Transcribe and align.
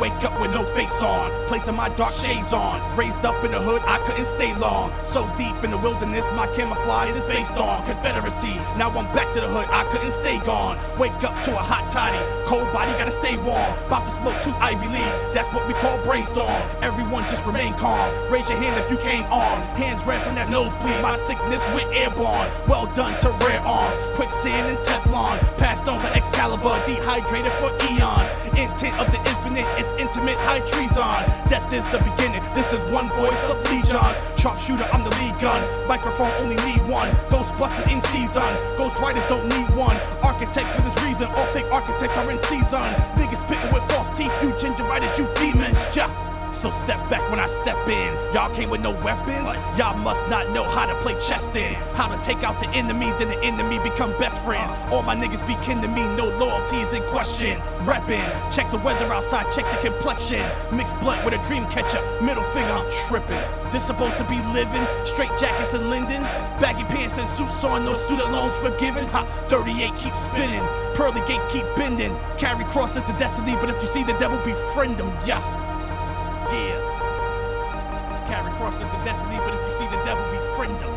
wake 0.00 0.12
up 0.24 0.38
with 0.40 0.52
no 0.52 0.64
face 0.74 1.02
on, 1.02 1.30
placing 1.48 1.74
my 1.74 1.88
dark 1.90 2.14
shades 2.14 2.52
on. 2.52 2.80
Raised 2.96 3.24
up 3.24 3.44
in 3.44 3.52
the 3.52 3.60
hood, 3.60 3.82
I 3.86 3.98
couldn't 4.06 4.24
stay 4.24 4.54
long. 4.56 4.92
So 5.04 5.28
deep 5.36 5.56
in 5.64 5.70
the 5.70 5.78
wilderness, 5.78 6.26
my 6.34 6.46
camouflage 6.54 7.14
is 7.16 7.24
based 7.24 7.54
on 7.54 7.84
Confederacy. 7.86 8.54
Now 8.76 8.90
I'm 8.90 9.06
back 9.14 9.32
to 9.34 9.40
the 9.40 9.48
hood, 9.48 9.66
I 9.70 9.84
couldn't 9.92 10.10
stay 10.10 10.38
gone. 10.40 10.78
Wake 10.98 11.16
up 11.24 11.36
to 11.44 11.52
a 11.52 11.62
hot 11.62 11.90
toddy, 11.90 12.18
cold 12.46 12.70
body 12.72 12.92
gotta 12.98 13.12
stay 13.12 13.36
warm. 13.38 13.72
About 13.86 14.04
to 14.06 14.12
smoke 14.12 14.40
two 14.42 14.54
Ivy 14.60 14.88
leaves, 14.88 15.32
that's 15.32 15.48
what 15.54 15.66
we 15.66 15.74
call 15.74 16.02
brainstorm. 16.04 16.62
Everyone 16.82 17.24
just 17.28 17.44
remain 17.46 17.72
calm. 17.74 18.10
Raise 18.30 18.48
your 18.48 18.58
hand 18.58 18.76
if 18.78 18.90
you 18.90 18.98
came 18.98 19.24
on. 19.32 19.60
Hands 19.76 20.02
red 20.04 20.22
from 20.22 20.34
that 20.34 20.50
nosebleed, 20.50 21.00
my 21.02 21.16
sickness 21.16 21.64
went 21.74 21.88
airborne. 21.94 22.50
Well 22.66 22.86
done 22.94 23.18
to 23.20 23.30
rare 23.46 23.60
arms, 23.60 24.00
quicksand 24.16 24.68
and 24.68 24.78
Teflon. 24.78 25.03
Passed 25.58 25.88
on 25.88 26.00
for 26.00 26.08
Excalibur, 26.16 26.74
dehydrated 26.86 27.52
for 27.60 27.70
eons. 27.90 28.28
Intent 28.58 28.94
of 28.98 29.10
the 29.10 29.18
infinite 29.30 29.66
is 29.78 29.90
intimate 29.98 30.38
high 30.46 30.60
treason. 30.60 31.18
Death 31.48 31.72
is 31.72 31.84
the 31.90 31.98
beginning, 31.98 32.42
this 32.54 32.72
is 32.72 32.80
one 32.90 33.08
voice 33.16 33.42
of 33.50 33.56
legions. 33.70 34.16
Sharpshooter, 34.40 34.84
I'm 34.92 35.02
the 35.02 35.14
lead 35.22 35.38
gun. 35.40 35.60
Microphone 35.88 36.30
only 36.42 36.56
need 36.66 36.82
one. 36.88 37.10
Ghost 37.30 37.50
busted 37.58 37.90
in 37.90 38.00
season. 38.12 38.50
Ghost 38.76 39.00
writers 39.00 39.24
don't 39.28 39.48
need 39.48 39.68
one. 39.76 39.96
Architect 40.22 40.68
for 40.74 40.82
this 40.82 40.96
reason, 41.04 41.26
all 41.34 41.46
fake 41.46 41.70
architects 41.72 42.16
are 42.16 42.30
in 42.30 42.38
season. 42.44 42.84
Niggas 43.16 43.42
spitting 43.44 43.72
with 43.72 43.82
false 43.90 44.08
teeth, 44.16 44.32
you 44.42 44.50
ginger, 44.58 44.84
gingeritis, 44.84 45.18
you 45.18 45.26
demons. 45.36 45.76
Yeah. 45.96 46.33
So 46.64 46.70
step 46.70 47.10
back 47.10 47.20
when 47.30 47.38
I 47.38 47.44
step 47.44 47.76
in. 47.88 48.14
Y'all 48.32 48.48
came 48.48 48.70
with 48.70 48.80
no 48.80 48.92
weapons. 49.04 49.52
Y'all 49.76 49.98
must 49.98 50.26
not 50.30 50.48
know 50.54 50.64
how 50.64 50.86
to 50.86 50.94
play 51.02 51.12
chess 51.20 51.46
then. 51.48 51.74
How 51.92 52.08
to 52.08 52.16
take 52.22 52.42
out 52.42 52.58
the 52.58 52.68
enemy, 52.70 53.12
then 53.20 53.28
the 53.28 53.38
enemy 53.44 53.78
become 53.80 54.18
best 54.18 54.42
friends. 54.42 54.72
All 54.90 55.02
my 55.02 55.14
niggas 55.14 55.46
be 55.46 55.56
kin 55.62 55.82
to 55.82 55.88
me, 55.88 56.00
no 56.16 56.24
loyalty 56.38 56.78
is 56.78 56.94
in 56.94 57.02
question. 57.12 57.60
Reppin', 57.84 58.24
check 58.50 58.70
the 58.70 58.78
weather 58.78 59.12
outside, 59.12 59.44
check 59.52 59.66
the 59.76 59.90
complexion. 59.90 60.40
Mixed 60.74 60.98
blood 61.00 61.22
with 61.22 61.34
a 61.34 61.42
dream 61.46 61.66
catcher, 61.66 62.00
middle 62.24 62.42
finger, 62.56 62.72
I'm 62.72 62.90
trippin'. 63.08 63.44
This 63.70 63.84
supposed 63.84 64.16
to 64.16 64.24
be 64.24 64.40
living, 64.56 64.86
straight 65.04 65.36
jackets 65.38 65.74
and 65.74 65.90
Linden. 65.90 66.22
Baggy 66.64 66.84
pants 66.84 67.18
and 67.18 67.28
suits 67.28 67.62
on, 67.62 67.84
no 67.84 67.92
student 67.92 68.32
loans 68.32 68.56
forgiven. 68.64 69.04
Ha, 69.08 69.26
38 69.50 69.92
keep 69.98 70.14
spinning, 70.14 70.64
pearly 70.94 71.20
gates 71.28 71.44
keep 71.52 71.66
bending. 71.76 72.16
Carry 72.38 72.64
crosses 72.72 73.04
to 73.04 73.12
destiny, 73.18 73.52
but 73.60 73.68
if 73.68 73.76
you 73.82 73.86
see 73.86 74.02
the 74.02 74.14
devil, 74.14 74.38
befriend 74.46 74.98
him, 74.98 75.12
yeah. 75.26 75.63
Yeah. 76.54 76.78
Carry 78.30 78.52
crosses 78.54 78.86
to 78.86 78.98
destiny, 79.02 79.38
but 79.42 79.50
if 79.58 79.62
you 79.66 79.74
see 79.74 79.88
the 79.90 79.98
devil, 80.06 80.22
befriend 80.30 80.78
him. 80.78 80.94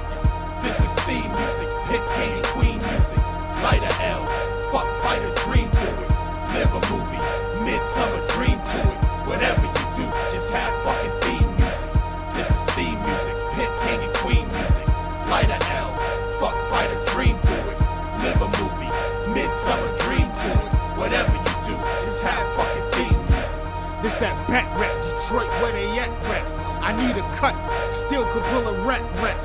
This 0.61 0.77
is 0.77 0.93
theme 1.09 1.25
music, 1.33 1.73
pit 1.89 2.05
and 2.13 2.45
queen 2.53 2.77
music. 2.77 3.17
Light 3.65 3.81
a 3.81 3.93
L, 4.05 4.21
fuck 4.69 4.85
fighter, 5.01 5.33
dream 5.41 5.65
through 5.73 5.97
it. 6.05 6.13
Live 6.53 6.69
a 6.77 6.81
movie, 6.93 7.17
midsummer 7.65 8.21
dream 8.37 8.61
to 8.69 8.77
it. 8.85 9.01
Whatever 9.25 9.65
you 9.65 9.85
do, 9.97 10.05
just 10.29 10.53
have 10.53 10.69
fucking 10.85 11.15
theme 11.25 11.49
music. 11.57 11.89
This 12.37 12.49
is 12.53 12.61
theme 12.77 13.01
music, 13.01 13.37
pit 13.57 13.71
and 13.81 14.13
queen 14.21 14.45
music. 14.53 14.85
Light 15.25 15.49
a 15.49 15.57
L, 15.81 15.89
fuck 16.37 16.53
fighter, 16.69 17.01
dream 17.09 17.33
through 17.41 17.73
it. 17.73 17.81
Live 18.21 18.39
a 18.45 18.49
movie, 18.61 18.93
midsummer 19.33 19.89
dream 20.05 20.29
to 20.45 20.49
it. 20.53 20.73
Whatever 21.01 21.33
you 21.33 21.53
do, 21.65 21.73
just 22.05 22.21
have 22.21 22.45
fucking 22.55 22.87
theme 22.93 23.17
music. 23.25 23.57
This 24.03 24.15
that 24.17 24.37
back 24.47 24.69
rap, 24.77 24.86
Detroit 25.27 25.49
where 25.61 25.73
they 25.73 25.99
at 25.99 26.07
rap. 26.23 26.47
I 26.79 26.95
need 26.95 27.19
a 27.19 27.25
cut, 27.35 27.51
still 27.91 28.23
a 28.23 28.85
rat 28.87 29.03
rap. 29.19 29.35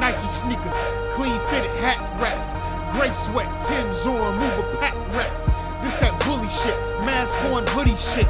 Nike 0.00 0.18
sneakers, 0.30 0.74
clean 1.14 1.38
fitted 1.46 1.70
hat 1.78 2.02
rap. 2.18 2.34
Gray 2.90 3.12
sweat, 3.12 3.46
Tim's 3.62 4.04
on, 4.04 4.34
move 4.34 4.58
a 4.58 4.76
pack 4.78 4.94
rap. 5.14 5.30
This 5.80 5.94
that 5.98 6.10
bully 6.26 6.48
shit, 6.48 6.74
mask 7.06 7.38
on 7.54 7.64
hoodie 7.68 7.94
shit. 7.94 8.26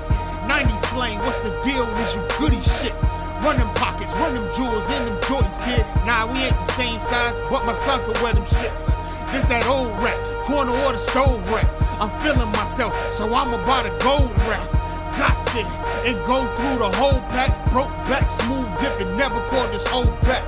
90 0.48 0.76
slang, 0.92 1.18
what's 1.20 1.38
the 1.38 1.48
deal? 1.64 1.88
Is 1.96 2.14
you 2.14 2.20
goody 2.36 2.60
shit? 2.60 2.92
Run 3.40 3.56
them 3.56 3.72
pockets, 3.72 4.12
run 4.20 4.34
them 4.34 4.44
jewels 4.54 4.90
in 4.90 5.06
them 5.06 5.16
Jordans, 5.22 5.64
kid. 5.64 5.86
Nah, 6.04 6.30
we 6.30 6.40
ain't 6.40 6.56
the 6.56 6.72
same 6.76 7.00
size, 7.00 7.40
but 7.48 7.64
my 7.64 7.72
son 7.72 8.04
could 8.04 8.20
wear 8.20 8.34
them 8.34 8.44
shits. 8.44 8.84
This 9.32 9.46
that 9.46 9.64
old 9.64 9.96
rap, 10.04 10.18
corner 10.44 10.76
or 10.84 10.92
the 10.92 10.98
stove 10.98 11.40
rap. 11.48 11.68
I'm 12.04 12.12
feeling 12.20 12.52
myself, 12.52 12.92
so 13.14 13.32
I'm 13.32 13.54
about 13.54 13.86
a 13.86 14.04
gold 14.04 14.36
rap 14.44 14.77
got 15.18 15.34
there 15.52 15.66
and 16.06 16.16
go 16.26 16.46
through 16.56 16.78
the 16.78 16.96
whole 16.96 17.20
pack. 17.34 17.50
Broke 17.72 17.90
back, 18.08 18.30
smooth 18.30 18.70
dipping, 18.80 19.16
never 19.16 19.40
caught 19.50 19.70
this 19.72 19.86
old 19.92 20.18
back. 20.22 20.44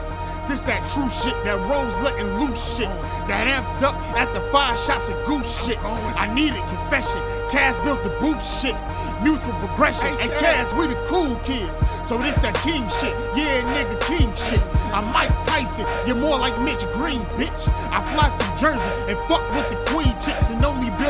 This 0.46 0.62
that 0.62 0.86
true 0.86 1.10
shit, 1.10 1.34
that 1.44 1.58
rose 1.70 1.94
letting 2.02 2.26
loose 2.40 2.76
shit. 2.76 2.88
That 3.28 3.46
amped 3.46 3.82
up 3.82 3.94
after 4.18 4.40
five 4.50 4.78
shots 4.78 5.08
of 5.08 5.16
goose 5.26 5.50
shit. 5.64 5.78
I 5.82 6.32
needed 6.32 6.62
confession. 6.66 7.20
Cass 7.50 7.78
built 7.84 8.02
the 8.02 8.10
booth 8.18 8.42
shit. 8.42 8.74
Mutual 9.22 9.54
progression. 9.58 10.08
And 10.18 10.30
Cass, 10.42 10.72
we 10.74 10.86
the 10.86 10.98
cool 11.06 11.36
kids. 11.42 11.78
So 12.08 12.18
this 12.18 12.36
that 12.36 12.54
king 12.62 12.86
shit. 12.88 13.14
Yeah, 13.34 13.62
nigga, 13.74 13.98
king 14.06 14.34
shit. 14.34 14.62
I'm 14.94 15.06
Mike 15.12 15.34
Tyson. 15.44 15.86
You're 16.06 16.16
more 16.16 16.38
like 16.38 16.58
Mitch 16.62 16.86
Green, 16.94 17.22
bitch. 17.38 17.62
I 17.90 17.98
fly 18.14 18.30
through 18.38 18.56
Jersey 18.58 18.92
and 19.10 19.18
fuck 19.26 19.42
with 19.54 19.68
the 19.70 19.78
queen 19.90 20.14
chicks 20.22 20.50
and 20.50 20.64
only 20.64 20.90
build 20.98 21.00
with 21.00 21.00
real 21.00 21.09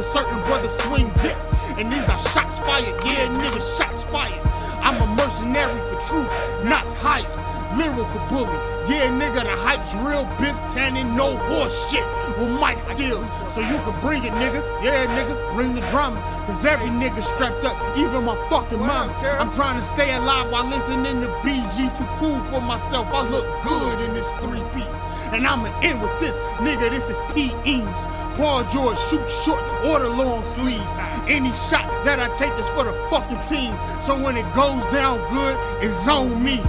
cause 0.00 0.12
certain 0.12 0.38
brothers 0.46 0.72
swing 0.72 1.10
dick. 1.22 1.36
And 1.76 1.92
these 1.92 2.08
are 2.08 2.18
shots 2.18 2.58
fired. 2.60 2.94
Yeah, 3.04 3.28
nigga, 3.28 3.60
shots 3.78 4.04
fired. 4.04 4.40
I'm 4.82 5.00
a 5.00 5.06
mercenary 5.14 5.80
for 5.88 6.00
truth, 6.08 6.30
not 6.64 6.86
hype. 6.96 7.28
Lyrical 7.76 8.20
bully. 8.28 8.58
Yeah, 8.88 9.06
nigga, 9.10 9.42
the 9.44 9.54
hype's 9.62 9.94
real 9.94 10.24
Biff 10.40 10.56
Tannen, 10.72 11.14
no 11.14 11.36
horse 11.36 11.76
shit 11.90 12.04
with 12.38 12.50
mic 12.58 12.80
skills. 12.80 13.26
So 13.54 13.60
you 13.60 13.78
can 13.78 13.94
bring 14.00 14.24
it, 14.24 14.32
nigga. 14.32 14.60
Yeah, 14.82 15.06
nigga, 15.06 15.54
bring 15.54 15.74
the 15.74 15.80
drama. 15.92 16.20
Cause 16.46 16.64
every 16.64 16.88
nigga 16.88 17.22
strapped 17.22 17.64
up, 17.64 17.76
even 17.96 18.24
my 18.24 18.34
fucking 18.48 18.80
mama. 18.80 19.12
I'm 19.38 19.50
trying 19.52 19.78
to 19.78 19.82
stay 19.82 20.14
alive 20.16 20.50
while 20.50 20.66
listening 20.66 21.20
to 21.20 21.28
BG. 21.46 21.96
Too 21.96 22.04
cool 22.18 22.40
for 22.50 22.60
myself. 22.60 23.06
I 23.12 23.28
look 23.28 23.46
good 23.62 24.00
in 24.00 24.14
this 24.14 24.32
three 24.40 24.62
piece. 24.74 25.00
And 25.32 25.46
I'ma 25.46 25.70
end 25.82 26.02
with 26.02 26.18
this, 26.18 26.36
nigga. 26.58 26.90
This 26.90 27.08
is 27.08 27.18
P. 27.32 27.52
Eames. 27.64 28.02
Paul 28.36 28.64
George 28.64 28.98
shoot 28.98 29.30
short 29.44 29.62
or 29.84 30.00
the 30.00 30.08
long 30.08 30.44
sleeves. 30.44 30.96
Any 31.28 31.52
shot 31.70 31.86
that 32.04 32.18
I 32.18 32.34
take 32.34 32.52
is 32.58 32.66
for 32.70 32.84
the 32.84 32.92
fucking 33.10 33.42
team. 33.42 33.72
So 34.00 34.20
when 34.20 34.36
it 34.36 34.46
goes 34.54 34.84
down 34.86 35.18
good, 35.32 35.56
it's 35.84 36.08
on 36.08 36.42
me. 36.42 36.60